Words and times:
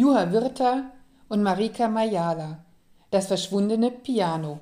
Juha 0.00 0.30
Virta 0.30 0.92
und 1.28 1.42
Marika 1.42 1.88
Majala. 1.88 2.64
Das 3.10 3.26
verschwundene 3.26 3.90
Piano. 3.90 4.60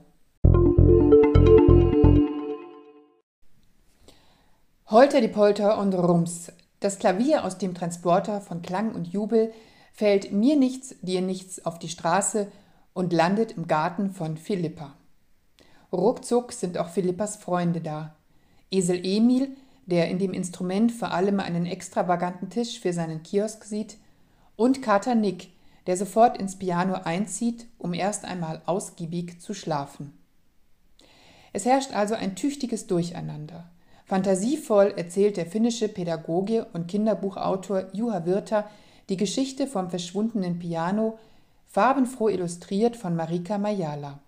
Holter 4.87 5.21
die 5.21 5.29
Polter 5.29 5.79
und 5.79 5.93
Rums. 5.93 6.51
Das 6.81 6.99
Klavier 6.99 7.45
aus 7.45 7.59
dem 7.59 7.75
Transporter 7.75 8.41
von 8.41 8.63
Klang 8.63 8.95
und 8.95 9.09
Jubel 9.09 9.53
fällt 9.93 10.33
mir 10.33 10.57
nichts, 10.57 10.95
dir 11.03 11.21
nichts 11.21 11.67
auf 11.67 11.79
die 11.79 11.91
Straße 11.91 12.51
und 12.95 13.13
landet 13.13 13.59
im 13.59 13.67
Garten 13.67 14.13
von 14.13 14.39
Philippa. 14.39 14.95
Ruckzuck 15.93 16.55
sind 16.55 16.79
auch 16.79 16.89
Philippas 16.89 17.37
Freunde 17.37 17.83
da. 17.83 18.17
Esel 18.71 19.05
Emil, 19.05 19.55
der 19.85 20.09
in 20.09 20.19
dem 20.19 20.33
Instrument 20.33 20.93
vor 20.93 21.11
allem 21.11 21.41
einen 21.41 21.67
extravaganten 21.67 22.49
Tisch 22.49 22.81
für 22.81 22.95
seinen 22.95 23.23
Kiosk 23.23 23.65
sieht, 23.65 23.99
und 24.57 24.83
Kater 24.83 25.15
Nick, 25.15 25.51
der 25.87 25.97
sofort 25.97 26.39
ins 26.39 26.59
Piano 26.59 26.95
einzieht, 26.95 27.67
um 27.79 27.95
erst 27.95 28.25
einmal 28.25 28.63
ausgiebig 28.67 29.41
zu 29.41 29.55
schlafen. 29.55 30.13
Es 31.53 31.65
herrscht 31.65 31.95
also 31.95 32.15
ein 32.15 32.35
tüchtiges 32.35 32.87
Durcheinander. 32.87 33.71
Fantasievoll 34.05 34.93
erzählt 34.97 35.37
der 35.37 35.47
finnische 35.47 35.89
Pädagoge 35.89 36.67
und 36.73 36.87
Kinderbuchautor 36.87 37.87
Juha 37.93 38.25
Virta 38.27 38.69
die 39.09 39.17
Geschichte 39.17 39.67
vom 39.67 39.89
verschwundenen 39.89 40.59
Piano, 40.59 41.19
farbenfroh 41.67 42.29
illustriert 42.29 42.97
von 42.97 43.15
Marika 43.15 43.59
Majala. 43.59 44.19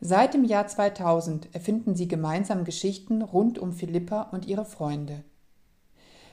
Seit 0.00 0.34
dem 0.34 0.44
Jahr 0.44 0.66
2000 0.66 1.54
erfinden 1.54 1.94
sie 1.94 2.08
gemeinsam 2.08 2.64
Geschichten 2.64 3.22
rund 3.22 3.58
um 3.58 3.72
Philippa 3.72 4.22
und 4.32 4.46
ihre 4.46 4.64
Freunde. 4.64 5.24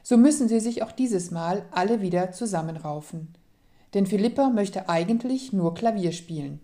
So 0.08 0.18
müssen 0.18 0.48
sie 0.48 0.60
sich 0.60 0.84
auch 0.84 0.92
dieses 0.92 1.32
Mal 1.32 1.66
alle 1.72 2.00
wieder 2.00 2.32
zusammenraufen. 2.32 3.34
Denn 3.96 4.06
Philippa 4.06 4.52
möchte 4.52 4.88
eigentlich 4.88 5.52
nur 5.52 5.74
Klavier 5.74 6.12
spielen. 6.12 6.60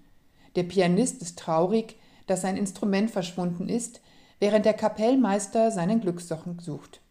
Der 0.56 0.62
Pianist 0.62 1.24
ist 1.24 1.40
traurig, 1.40 1.96
dass 2.28 2.42
sein 2.42 2.56
Instrument 2.56 3.10
verschwunden 3.10 3.68
ist, 3.68 4.00
während 4.40 4.66
der 4.66 4.76
Kapellmeister 4.76 5.72
seinen 5.72 6.02
Glückssochen 6.02 6.60
sucht. 6.60 7.02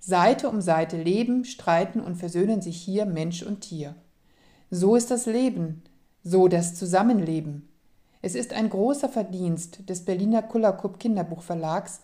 Seite 0.00 0.48
um 0.48 0.60
Seite 0.60 1.00
leben, 1.00 1.44
streiten 1.44 2.00
und 2.00 2.16
versöhnen 2.16 2.60
sich 2.60 2.82
hier 2.82 3.06
Mensch 3.06 3.44
und 3.44 3.60
Tier. 3.60 3.94
So 4.72 4.96
ist 4.96 5.12
das 5.12 5.26
Leben, 5.26 5.84
so 6.24 6.48
das 6.48 6.74
Zusammenleben. 6.74 7.68
Es 8.22 8.34
ist 8.34 8.52
ein 8.52 8.68
großer 8.68 9.08
Verdienst 9.08 9.88
des 9.88 10.04
Berliner 10.04 10.42
Kullakup 10.42 10.98
Kinderbuchverlags, 10.98 12.00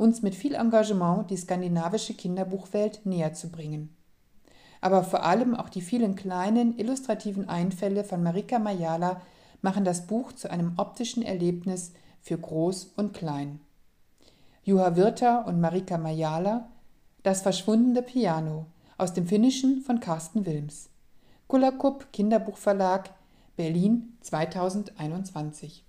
uns 0.00 0.22
mit 0.22 0.34
viel 0.34 0.54
Engagement 0.54 1.30
die 1.30 1.36
skandinavische 1.36 2.14
Kinderbuchwelt 2.14 3.04
näher 3.04 3.34
zu 3.34 3.50
bringen. 3.50 3.94
Aber 4.80 5.04
vor 5.04 5.24
allem 5.24 5.54
auch 5.54 5.68
die 5.68 5.82
vielen 5.82 6.16
kleinen, 6.16 6.78
illustrativen 6.78 7.50
Einfälle 7.50 8.02
von 8.02 8.22
Marika 8.22 8.58
Majala 8.58 9.20
machen 9.60 9.84
das 9.84 10.06
Buch 10.06 10.32
zu 10.32 10.50
einem 10.50 10.72
optischen 10.78 11.22
Erlebnis 11.22 11.92
für 12.22 12.38
Groß 12.38 12.94
und 12.96 13.12
Klein. 13.12 13.60
Juha 14.64 14.96
Virta 14.96 15.42
und 15.42 15.60
Marika 15.60 15.98
Majala, 15.98 16.68
Das 17.22 17.42
verschwundene 17.42 18.00
Piano 18.00 18.64
aus 18.96 19.12
dem 19.12 19.26
Finnischen 19.26 19.82
von 19.82 20.00
Carsten 20.00 20.46
Wilms. 20.46 20.88
Kullakup 21.46 22.10
Kinderbuchverlag 22.14 23.10
Berlin 23.56 24.16
2021 24.22 25.84